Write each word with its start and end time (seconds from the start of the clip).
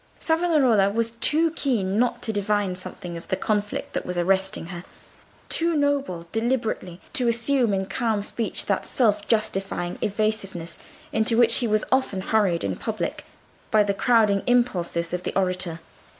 Savonarola 0.19 0.89
was 0.89 1.11
too 1.11 1.51
keen 1.51 1.99
not 1.99 2.23
to 2.23 2.33
divine 2.33 2.75
something 2.75 3.15
of 3.17 3.27
the 3.27 3.35
conflict 3.35 3.93
that 3.93 4.03
was 4.03 4.17
arresting 4.17 4.65
her—too 4.65 5.75
noble, 5.77 6.25
deliberately 6.31 6.99
to 7.13 7.27
assume 7.27 7.71
in 7.71 7.85
calm 7.85 8.23
speech 8.23 8.65
that 8.65 8.87
self 8.87 9.27
justifying 9.27 9.99
evasiveness 10.01 10.79
into 11.11 11.37
which 11.37 11.57
he 11.57 11.67
was 11.67 11.83
often 11.91 12.21
hurried 12.21 12.63
in 12.63 12.75
public 12.75 13.25
by 13.69 13.83
the 13.83 13.93
crowding 13.93 14.41
impulses 14.47 15.13
of 15.13 15.21
the 15.21 15.33
orator. 15.37 15.81